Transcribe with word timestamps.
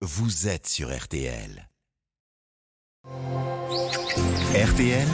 vous 0.00 0.46
êtes 0.46 0.68
sur 0.68 0.96
RTL. 0.96 1.68
RTL, 4.54 5.08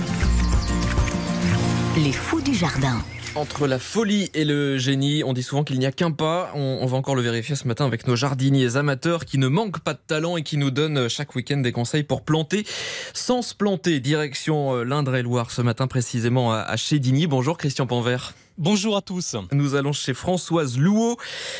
Les 1.96 2.12
fous 2.12 2.42
du 2.42 2.54
jardin. 2.54 3.02
Entre 3.34 3.66
la 3.66 3.78
folie 3.78 4.30
et 4.34 4.44
le 4.44 4.76
génie, 4.76 5.24
on 5.24 5.32
dit 5.32 5.42
souvent 5.42 5.64
qu'il 5.64 5.78
n'y 5.78 5.86
a 5.86 5.92
qu'un 5.92 6.10
pas. 6.10 6.52
On, 6.54 6.80
on 6.82 6.86
va 6.86 6.98
encore 6.98 7.14
le 7.16 7.22
vérifier 7.22 7.56
ce 7.56 7.66
matin 7.66 7.86
avec 7.86 8.06
nos 8.06 8.14
jardiniers 8.14 8.76
amateurs 8.76 9.24
qui 9.24 9.38
ne 9.38 9.48
manquent 9.48 9.80
pas 9.80 9.94
de 9.94 10.00
talent 10.06 10.36
et 10.36 10.42
qui 10.42 10.58
nous 10.58 10.70
donnent 10.70 11.08
chaque 11.08 11.34
week-end 11.34 11.56
des 11.56 11.72
conseils 11.72 12.04
pour 12.04 12.22
planter 12.22 12.66
sans 13.14 13.40
se 13.40 13.54
planter. 13.54 14.00
Direction 14.00 14.76
euh, 14.76 14.84
l'Indre-et-Loire 14.84 15.50
ce 15.50 15.62
matin 15.62 15.86
précisément 15.86 16.52
à, 16.52 16.58
à 16.58 16.76
Chédigny. 16.76 17.26
Bonjour 17.26 17.56
Christian 17.56 17.86
Panvert. 17.86 18.34
Bonjour 18.56 18.96
à 18.96 19.02
tous. 19.02 19.34
Nous 19.50 19.74
allons 19.74 19.92
chez 19.92 20.14
Françoise 20.14 20.78
Louot 20.78 21.16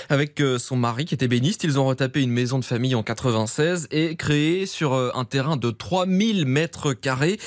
avec 0.09 0.41
euh, 0.41 0.61
son 0.61 0.77
mari 0.77 1.07
qui 1.07 1.15
était 1.15 1.27
béniste. 1.27 1.65
Ils 1.65 1.81
ont 1.81 1.87
retapé 1.87 2.23
une 2.23 2.31
maison 2.31 2.61
de 2.61 2.65
famille 2.65 2.95
en 2.95 3.03
96 3.03 3.89
et 3.91 4.15
créé 4.15 4.65
sur 4.65 4.93
euh, 4.93 5.11
un 5.15 5.25
terrain 5.25 5.57
de 5.57 5.73
3000 5.73 6.47
mètres 6.47 6.93
carrés 6.93 7.41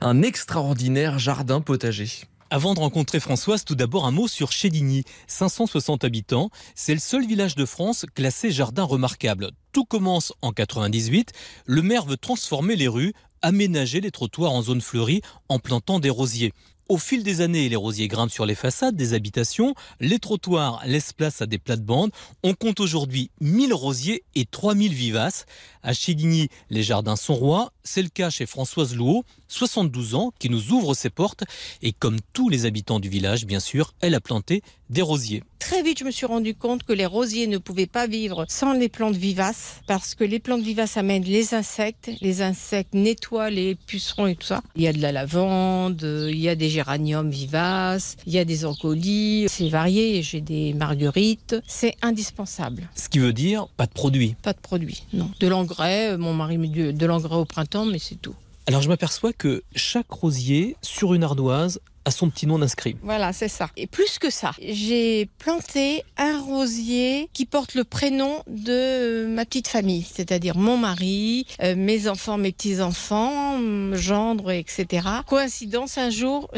un 0.00 0.22
extraordinaire 0.22 1.18
jardin 1.18 1.60
potager. 1.60 2.08
Avant 2.48 2.72
de 2.72 2.80
rencontrer 2.80 3.20
Françoise, 3.20 3.66
tout 3.66 3.74
d'abord 3.74 4.06
un 4.06 4.10
mot 4.10 4.26
sur 4.26 4.52
Chédigny. 4.52 5.04
560 5.26 6.02
habitants, 6.04 6.48
c'est 6.74 6.94
le 6.94 7.00
seul 7.00 7.26
village 7.26 7.56
de 7.56 7.66
France 7.66 8.06
classé 8.14 8.50
jardin 8.50 8.84
remarquable. 8.84 9.50
Tout 9.72 9.84
commence 9.84 10.32
en 10.40 10.52
98. 10.52 11.32
Le 11.66 11.82
maire 11.82 12.06
veut 12.06 12.16
transformer 12.16 12.74
les 12.74 12.88
rues, 12.88 13.12
aménager 13.42 14.00
les 14.00 14.10
trottoirs 14.10 14.52
en 14.52 14.62
zone 14.62 14.80
fleurie 14.80 15.20
en 15.50 15.58
plantant 15.58 16.00
des 16.00 16.08
rosiers. 16.08 16.54
Au 16.90 16.98
fil 16.98 17.22
des 17.22 17.40
années, 17.40 17.70
les 17.70 17.76
rosiers 17.76 18.08
grimpent 18.08 18.30
sur 18.30 18.44
les 18.44 18.54
façades 18.54 18.94
des 18.94 19.14
habitations, 19.14 19.74
les 20.00 20.18
trottoirs 20.18 20.82
laissent 20.84 21.14
place 21.14 21.40
à 21.40 21.46
des 21.46 21.56
plates-bandes. 21.56 22.10
On 22.42 22.52
compte 22.52 22.78
aujourd'hui 22.78 23.30
1000 23.40 23.72
rosiers 23.72 24.22
et 24.34 24.44
3000 24.44 24.92
vivaces. 24.92 25.46
À 25.82 25.94
Chédigny, 25.94 26.50
les 26.68 26.82
jardins 26.82 27.16
sont 27.16 27.36
rois. 27.36 27.72
C'est 27.84 28.02
le 28.02 28.10
cas 28.10 28.28
chez 28.28 28.44
Françoise 28.44 28.94
Louot, 28.94 29.24
72 29.48 30.14
ans, 30.14 30.32
qui 30.38 30.50
nous 30.50 30.72
ouvre 30.72 30.92
ses 30.92 31.08
portes. 31.08 31.44
Et 31.80 31.92
comme 31.92 32.18
tous 32.34 32.50
les 32.50 32.66
habitants 32.66 33.00
du 33.00 33.08
village, 33.08 33.46
bien 33.46 33.60
sûr, 33.60 33.94
elle 34.00 34.14
a 34.14 34.20
planté 34.20 34.62
des 34.94 35.02
rosiers. 35.02 35.42
Très 35.58 35.82
vite, 35.82 35.98
je 35.98 36.04
me 36.04 36.10
suis 36.10 36.24
rendu 36.24 36.54
compte 36.54 36.84
que 36.84 36.92
les 36.92 37.04
rosiers 37.04 37.46
ne 37.46 37.58
pouvaient 37.58 37.86
pas 37.86 38.06
vivre 38.06 38.46
sans 38.48 38.74
les 38.74 38.88
plantes 38.88 39.16
vivaces, 39.16 39.80
parce 39.86 40.14
que 40.14 40.22
les 40.22 40.38
plantes 40.38 40.62
vivaces 40.62 40.96
amènent 40.96 41.24
les 41.24 41.52
insectes, 41.52 42.10
les 42.20 42.42
insectes 42.42 42.94
nettoient 42.94 43.50
les 43.50 43.74
pucerons 43.74 44.28
et 44.28 44.36
tout 44.36 44.46
ça. 44.46 44.62
Il 44.76 44.82
y 44.82 44.86
a 44.86 44.92
de 44.92 45.02
la 45.02 45.10
lavande, 45.10 46.02
il 46.30 46.38
y 46.38 46.48
a 46.48 46.54
des 46.54 46.70
géraniums 46.70 47.30
vivaces, 47.30 48.16
il 48.26 48.32
y 48.32 48.38
a 48.38 48.44
des 48.44 48.64
encolis, 48.64 49.46
c'est 49.48 49.68
varié, 49.68 50.22
j'ai 50.22 50.40
des 50.40 50.72
marguerites, 50.74 51.56
c'est 51.66 51.96
indispensable. 52.00 52.88
Ce 52.94 53.08
qui 53.08 53.18
veut 53.18 53.32
dire 53.32 53.66
pas 53.76 53.86
de 53.86 53.92
produits. 53.92 54.36
Pas 54.42 54.52
de 54.52 54.60
produits, 54.60 55.02
non. 55.12 55.28
De 55.40 55.48
l'engrais, 55.48 56.16
mon 56.16 56.34
mari 56.34 56.56
met 56.56 56.68
de, 56.68 56.92
de 56.92 57.06
l'engrais 57.06 57.36
au 57.36 57.44
printemps, 57.44 57.86
mais 57.86 57.98
c'est 57.98 58.20
tout. 58.20 58.36
Alors 58.66 58.80
je 58.80 58.88
m'aperçois 58.88 59.32
que 59.32 59.62
chaque 59.74 60.10
rosier 60.10 60.76
sur 60.80 61.14
une 61.14 61.24
ardoise 61.24 61.80
a 62.04 62.10
son 62.10 62.30
petit 62.30 62.46
nom 62.46 62.58
d'inscrit. 62.58 62.96
Voilà, 63.02 63.32
c'est 63.32 63.48
ça. 63.48 63.70
Et 63.76 63.86
plus 63.86 64.18
que 64.18 64.30
ça, 64.30 64.52
j'ai 64.60 65.28
planté 65.38 66.02
un 66.16 66.40
rosier 66.40 67.28
qui 67.32 67.46
porte 67.46 67.74
le 67.74 67.84
prénom 67.84 68.42
de 68.46 69.26
ma 69.26 69.44
petite 69.44 69.68
famille, 69.68 70.06
c'est-à-dire 70.10 70.56
mon 70.56 70.76
mari, 70.76 71.46
euh, 71.62 71.74
mes 71.76 72.08
enfants, 72.08 72.38
mes 72.38 72.52
petits-enfants, 72.52 73.58
mon 73.58 73.96
gendre, 73.96 74.50
etc. 74.50 75.08
Coïncidence, 75.26 75.98
un 75.98 76.10
jour, 76.10 76.50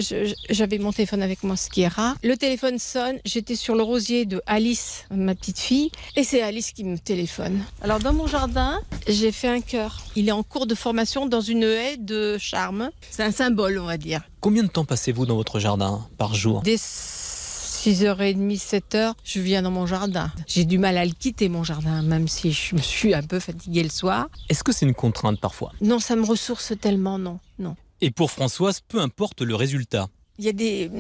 j'avais 0.51 0.79
mon 0.79 0.93
téléphone 0.93 1.23
avec 1.23 1.43
moi, 1.43 1.57
ce 1.57 1.71
qui 1.71 1.83
est 1.83 1.89
rare. 1.89 2.17
Le 2.23 2.37
téléphone 2.37 2.79
sonne, 2.79 3.19
j'étais 3.25 3.57
sur 3.57 3.75
le 3.75 3.83
rosier 3.83 4.25
de 4.25 4.43
Alice, 4.47 5.05
ma 5.11 5.35
petite 5.35 5.59
fille, 5.59 5.91
et 6.17 6.25
c'est 6.25 6.43
Alice 6.43 6.73
qui 6.73 6.85
me 6.85 6.99
téléphone. 6.99 7.63
Alors 7.83 7.99
dans 7.99 8.13
mon 8.13 8.27
jardin, 8.27 8.81
j'ai 9.07 9.33
fait 9.33 9.49
un 9.49 9.61
cœur. 9.61 10.06
Il 10.19 10.31
est 10.31 10.33
en 10.33 10.43
cours 10.43 10.67
de 10.67 10.75
formation 10.75 11.27
dans 11.27 11.43
une 11.43 11.63
haie 11.63 11.99
de 11.99 12.39
charme. 12.39 12.91
C'est 13.11 13.23
un 13.23 13.33
symbole, 13.33 13.79
on 13.79 13.85
va 13.85 13.99
dire. 13.99 14.23
Combien 14.41 14.63
de 14.63 14.69
temps 14.69 14.87
passez-vous 14.87 15.27
dans 15.27 15.37
votre 15.37 15.61
jardin 15.61 16.09
par 16.17 16.35
jour 16.35 16.63
Dès 16.63 16.77
6h30, 16.77 18.59
7h, 18.59 19.13
je 19.23 19.41
viens 19.41 19.61
dans 19.61 19.71
mon 19.71 19.85
jardin. 19.85 20.33
J'ai 20.47 20.65
du 20.65 20.79
mal 20.79 20.97
à 20.97 21.05
le 21.05 21.13
quitter, 21.13 21.51
mon 21.51 21.65
jardin, 21.65 22.01
même 22.01 22.29
si 22.29 22.51
je 22.51 22.75
me 22.75 22.81
suis 22.81 23.13
un 23.13 23.23
peu 23.23 23.39
fatiguée 23.39 23.83
le 23.83 23.91
soir. 23.91 24.29
Est-ce 24.49 24.65
que 24.65 24.73
c'est 24.73 24.87
une 24.87 24.95
contrainte 24.95 25.39
parfois? 25.39 25.73
Non, 25.83 25.99
ça 25.99 26.17
me 26.17 26.25
ressource 26.25 26.73
tellement, 26.81 27.19
non. 27.19 27.39
Non. 27.59 27.77
Et 28.01 28.11
pour 28.11 28.31
Françoise, 28.31 28.81
peu 28.89 29.01
importe 29.03 29.43
le 29.43 29.55
résultat. 29.55 30.09
Il 30.39 30.45
y 30.45 30.49
a 30.49 30.53
des, 30.53 30.91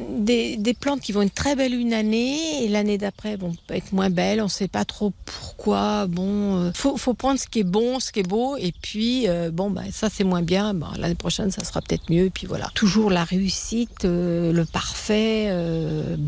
des, 0.57 0.75
plantes 0.75 1.03
qui 1.03 1.13
vont 1.13 1.21
être 1.21 1.35
très 1.35 1.55
belles 1.57 1.75
une 1.75 1.93
année 1.93 2.65
et 2.65 2.69
l'année 2.69 2.97
d'après 2.97 3.37
vont 3.37 3.55
être 3.69 3.93
moins 3.93 4.09
belles. 4.09 4.41
On 4.41 4.45
ne 4.45 4.49
sait 4.49 4.69
pas 4.69 4.87
trop 4.87 5.13
pourquoi. 5.27 6.07
Bon, 6.07 6.57
euh, 6.57 6.71
faut, 6.75 7.13
prendre 7.13 7.39
ce 7.39 7.47
qui 7.47 7.61
est 7.61 7.65
bon, 7.65 8.01
ce 8.01 8.13
qui 8.13 8.21
est 8.21 8.29
beau, 8.29 8.57
et 8.57 8.73
puis 8.73 9.29
euh, 9.29 9.51
bon, 9.51 9.71
bah, 9.71 9.83
ça 9.93 10.09
c'est 10.11 10.25
moins 10.25 10.41
bien. 10.41 10.73
Bon, 10.73 10.87
l'année 10.99 11.15
prochaine, 11.15 11.51
ça 11.51 11.65
sera 11.65 11.83
peut-être 11.83 12.11
mieux. 12.11 12.31
Puis 12.33 12.47
voilà. 12.47 12.71
Toujours 12.75 13.11
la 13.11 13.25
réussite, 13.25 14.07
euh, 14.07 14.53
le 14.53 14.65
parfait. 14.65 15.51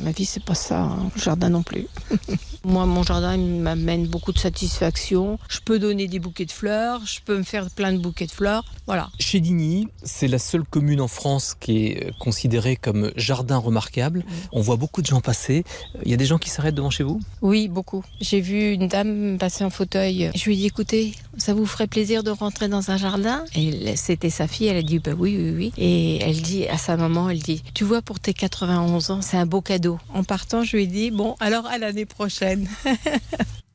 ma 0.05 0.11
vie, 0.11 0.27
c'est 0.27 0.45
pas 0.45 0.55
ça. 0.55 0.83
hein. 0.83 1.11
Le 1.17 1.21
jardin 1.21 1.49
non 1.49 1.63
plus. 1.63 1.87
Moi, 2.65 2.85
mon 2.85 3.03
jardin 3.03 3.39
m'amène 3.39 4.07
beaucoup 4.07 4.33
de 4.33 4.39
satisfaction. 4.39 5.39
Je 5.49 5.61
peux 5.65 5.79
donner 5.79 6.09
des 6.09 6.19
bouquets 6.19 6.45
de 6.45 6.53
fleurs. 6.53 7.01
Je 7.07 7.21
peux 7.25 7.39
me 7.39 7.43
faire 7.45 7.71
plein 7.71 7.93
de 7.93 7.99
bouquets 7.99 8.27
de 8.27 8.33
fleurs. 8.33 8.65
Voilà. 8.87 9.09
Chédigny, 9.19 9.89
c'est 10.03 10.29
la 10.29 10.39
seule 10.39 10.65
commune 10.65 11.01
en 11.01 11.09
France 11.09 11.55
qui 11.59 11.87
est 11.87 12.13
considérée 12.19 12.77
comme 12.77 12.98
jardin 13.17 13.57
remarquable. 13.57 14.25
On 14.53 14.61
voit 14.61 14.77
beaucoup 14.77 15.03
de 15.03 15.07
gens 15.07 15.21
passer. 15.21 15.65
Il 16.05 16.11
y 16.11 16.15
a 16.15 16.17
des 16.17 16.27
gens 16.27 16.39
qui 16.39 16.51
s'arrêtent 16.51 16.75
devant 16.75 16.91
chez 16.91 17.05
vous? 17.05 17.21
Oui, 17.43 17.69
beaucoup. 17.69 18.05
J'ai 18.21 18.41
vu 18.41 18.73
une 18.73 18.89
dame 18.89 19.37
passer 19.39 19.65
en 19.65 19.71
fauteuil. 19.71 20.31
Je 20.35 20.45
lui 20.45 20.55
ai 20.55 20.57
dit, 20.57 20.67
écoutez, 20.67 21.15
ça 21.37 21.55
vous 21.55 21.67
ferait 21.67 21.87
plaisir 21.87 22.23
de 22.23 22.31
rentrer 22.31 22.69
dans 22.69 22.91
un 22.91 22.97
jardin? 22.97 23.45
Et 23.55 23.97
c'était 23.97 24.31
sa 24.31 24.47
fille, 24.47 24.69
elle 24.69 24.77
a 24.77 24.83
dit, 24.83 24.99
bah 24.99 25.13
oui, 25.17 25.37
oui, 25.39 25.53
oui. 25.57 25.73
Et 25.77 26.23
elle 26.23 26.41
dit 26.41 26.67
à 26.69 26.79
sa 26.79 26.97
maman, 26.97 27.31
elle 27.31 27.41
dit, 27.41 27.63
tu 27.75 27.85
vois, 27.85 28.03
pour 28.03 28.21
tes 28.21 28.35
91 28.35 29.11
ans, 29.11 29.23
c'est 29.23 29.37
un 29.37 29.47
beau 29.47 29.61
cadeau. 29.61 29.99
En 30.15 30.25
partant, 30.25 30.63
je 30.63 30.77
lui 30.77 30.85
ai 30.85 30.87
dit, 30.87 31.11
bon, 31.11 31.35
alors 31.41 31.67
à 31.67 31.79
l'année 31.79 32.07
prochaine. 32.07 32.69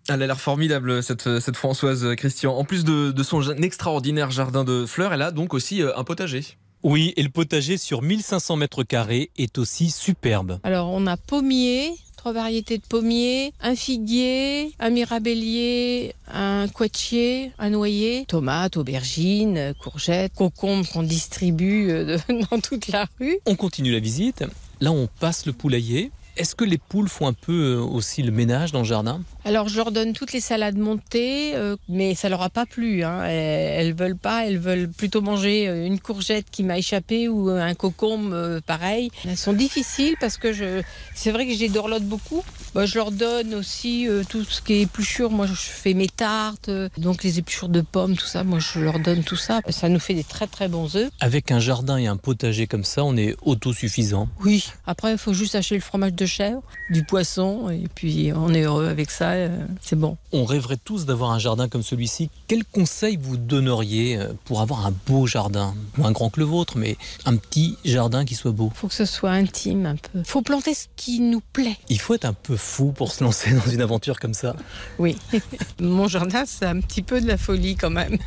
Elle 0.10 0.22
a 0.22 0.28
l'air 0.28 0.42
formidable, 0.42 1.02
cette, 1.02 1.40
cette 1.40 1.56
Françoise 1.56 2.16
Christian. 2.18 2.54
En 2.58 2.66
plus 2.66 2.84
de, 2.84 3.12
de 3.12 3.24
son 3.24 3.42
extraordinaire 3.54 4.32
jardin 4.32 4.66
de 4.66 4.86
fleurs, 4.86 5.14
elle 5.14 5.22
a 5.22 5.32
donc 5.32 5.54
aussi 5.54 5.82
euh, 5.82 5.96
un 5.96 6.04
potager. 6.04 6.44
Oui, 6.84 7.14
et 7.16 7.24
le 7.24 7.30
potager 7.30 7.78
sur 7.78 8.02
1500 8.02 8.58
mètres 8.58 8.84
carrés 8.84 9.32
est 9.38 9.58
aussi 9.58 9.90
superbe. 9.90 10.60
Alors, 10.64 10.90
on 10.90 11.08
a 11.08 11.16
pommier, 11.16 11.94
trois 12.18 12.34
variétés 12.34 12.78
de 12.78 12.84
pommiers, 12.84 13.54
un 13.62 13.74
figuier, 13.74 14.74
un 14.80 14.90
mirabellier, 14.90 16.14
un 16.28 16.68
couettier, 16.68 17.54
un 17.58 17.70
noyer, 17.70 18.26
tomates, 18.28 18.76
aubergines, 18.76 19.74
courgettes, 19.82 20.34
concombres 20.34 20.90
qu'on 20.90 21.04
distribue 21.04 21.90
euh, 21.90 22.18
dans 22.52 22.60
toute 22.60 22.90
la 22.90 23.06
rue. 23.18 23.38
On 23.46 23.56
continue 23.56 23.94
la 23.94 24.00
visite. 24.00 24.44
Là, 24.82 24.92
on 24.92 25.08
passe 25.22 25.46
le 25.46 25.54
poulailler. 25.54 26.12
Est-ce 26.36 26.54
que 26.56 26.66
les 26.66 26.78
poules 26.78 27.08
font 27.08 27.28
un 27.28 27.34
peu 27.34 27.78
euh, 27.78 27.82
aussi 27.82 28.24
le 28.24 28.32
ménage 28.32 28.74
dans 28.74 28.80
le 28.80 28.86
jardin? 28.86 29.22
Alors 29.46 29.68
je 29.68 29.76
leur 29.76 29.92
donne 29.92 30.14
toutes 30.14 30.32
les 30.32 30.40
salades 30.40 30.78
montées, 30.78 31.56
euh, 31.56 31.76
mais 31.90 32.16
ça 32.16 32.30
leur 32.30 32.42
a 32.42 32.50
pas 32.50 32.66
plu. 32.66 33.04
Hein. 33.04 33.24
Elles, 33.26 33.88
elles 33.88 33.94
veulent 33.94 34.18
pas, 34.18 34.48
elles 34.48 34.60
veulent 34.60 34.90
plutôt 34.90 35.22
manger 35.22 35.68
euh, 35.68 35.86
une 35.86 36.00
courgette 36.00 36.46
qui 36.52 36.64
m'a 36.64 36.78
échappé 36.78 37.28
ou 37.28 37.50
un 37.50 37.74
concombre 37.74 38.34
euh, 38.34 38.62
pareil. 38.66 39.12
Elles 39.28 39.38
sont 39.38 39.54
difficiles 39.54 40.16
parce 40.20 40.38
que 40.38 40.54
je, 40.54 40.82
c'est 41.16 41.32
vrai 41.32 41.46
que 41.46 41.52
les 41.52 41.70
dorlote 41.70 42.04
beaucoup. 42.04 42.44
Bah, 42.74 42.86
je 42.86 42.96
leur 42.96 43.12
donne 43.12 43.54
aussi 43.54 44.08
euh, 44.08 44.24
tout 44.28 44.44
ce 44.44 44.62
qui 44.62 44.74
est 44.74 44.82
épluchure. 44.82 45.30
Moi 45.30 45.46
je 45.46 45.54
fais 45.54 45.94
mes 45.94 46.08
tartes, 46.08 46.70
euh, 46.70 46.90
donc 46.98 47.24
les 47.24 47.40
épluchures 47.40 47.70
de 47.70 47.82
pommes, 47.82 48.18
tout 48.18 48.26
ça. 48.26 48.44
Moi 48.44 48.60
je 48.60 48.80
leur 48.80 49.00
donne 49.00 49.24
tout 49.24 49.36
ça. 49.36 49.62
Ça 49.70 49.90
nous 49.90 50.00
fait 50.00 50.16
des 50.16 50.24
très 50.24 50.48
très 50.48 50.68
bons 50.68 50.96
œufs. 50.96 51.10
Avec 51.20 51.52
un 51.52 51.60
jardin 51.60 51.98
et 51.98 52.08
un 52.08 52.18
potager 52.18 52.66
comme 52.66 52.84
ça, 52.84 53.04
on 53.04 53.16
est 53.16 53.36
autosuffisant. 53.44 54.28
Oui. 54.44 54.66
Après 54.88 55.12
il 55.12 55.18
faut 55.18 55.34
juste 55.34 55.56
acheter 55.56 55.76
le 55.76 55.82
fromage 55.82 56.14
de 56.14 56.26
chèvre, 56.26 56.64
du 56.90 57.04
poisson 57.04 57.70
et 57.70 57.88
puis 57.94 58.32
on 58.36 58.54
est 58.54 58.64
heureux 58.64 58.88
avec 58.88 59.12
ça. 59.12 59.33
Euh, 59.34 59.66
c'est 59.82 59.98
bon. 59.98 60.18
On 60.32 60.46
rêverait 60.46 60.78
tous 60.78 61.06
d'avoir 61.06 61.32
un 61.32 61.40
jardin 61.40 61.68
comme 61.68 61.84
celui-ci. 61.84 62.30
Quel 62.48 62.66
conseil 62.66 63.18
vous 63.18 63.38
donneriez 63.38 64.18
euh, 64.18 64.34
pour 64.46 64.62
avoir 64.62 64.86
un 64.86 64.94
beau 65.08 65.28
jardin? 65.28 65.76
Moins 65.98 66.12
grand 66.12 66.30
que 66.30 66.40
le 66.40 66.46
vôtre, 66.46 66.78
mais 66.78 66.98
un 67.26 67.36
petit 67.36 67.78
jardin 67.86 68.26
qui 68.26 68.36
soit 68.36 68.52
beau. 68.52 68.72
faut 68.76 68.88
que 68.88 68.94
ce 68.94 69.06
soit 69.06 69.32
intime 69.32 69.86
un 69.86 69.96
peu. 69.96 70.24
faut 70.24 70.42
planter 70.42 70.74
ce 70.74 70.88
qui 70.96 71.20
nous 71.20 71.42
plaît. 71.54 71.78
Il 71.90 72.00
faut 72.00 72.14
être 72.14 72.26
un 72.26 72.34
peu 72.34 72.58
fou 72.58 72.92
pour 72.92 73.12
se 73.12 73.24
lancer 73.24 73.54
dans 73.54 73.72
une 73.72 73.82
aventure 73.82 74.20
comme 74.20 74.34
ça. 74.34 74.56
Oui. 75.00 75.18
Mon 75.80 76.08
jardin, 76.08 76.44
c'est 76.46 76.66
un 76.66 76.80
petit 76.80 77.02
peu 77.02 77.22
de 77.22 77.28
la 77.28 77.38
folie 77.38 77.76
quand 77.76 77.90
même. 77.90 78.18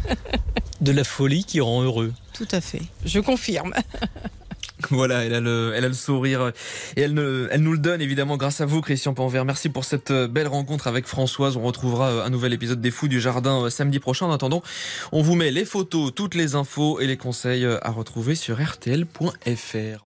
De 0.80 0.92
la 0.92 1.04
folie 1.04 1.44
qui 1.44 1.60
rend 1.60 1.82
heureux. 1.82 2.12
Tout 2.32 2.48
à 2.52 2.60
fait. 2.60 2.82
Je 3.04 3.20
confirme. 3.20 3.72
Voilà, 4.90 5.24
elle 5.24 5.34
a 5.34 5.40
le, 5.40 5.72
elle 5.74 5.84
a 5.84 5.88
le 5.88 5.94
sourire 5.94 6.52
et 6.96 7.00
elle, 7.02 7.14
ne- 7.14 7.48
elle 7.50 7.60
nous 7.62 7.72
le 7.72 7.78
donne 7.78 8.00
évidemment 8.00 8.36
grâce 8.36 8.60
à 8.60 8.66
vous, 8.66 8.80
Christian 8.80 9.14
Panvert. 9.14 9.44
Merci 9.44 9.68
pour 9.68 9.84
cette 9.84 10.10
euh, 10.10 10.28
belle 10.28 10.48
rencontre 10.48 10.86
avec 10.86 11.06
Françoise. 11.06 11.56
On 11.56 11.62
retrouvera 11.62 12.08
euh, 12.10 12.24
un 12.24 12.30
nouvel 12.30 12.52
épisode 12.52 12.80
des 12.80 12.90
Fous 12.90 13.08
du 13.08 13.20
Jardin 13.20 13.64
euh, 13.64 13.70
samedi 13.70 13.98
prochain. 13.98 14.26
En 14.26 14.32
attendant, 14.32 14.62
on 15.12 15.22
vous 15.22 15.34
met 15.34 15.50
les 15.50 15.64
photos, 15.64 16.12
toutes 16.14 16.34
les 16.34 16.54
infos 16.54 17.00
et 17.00 17.06
les 17.06 17.16
conseils 17.16 17.66
à 17.66 17.90
retrouver 17.90 18.34
sur 18.34 18.58
rtl.fr. 18.58 20.05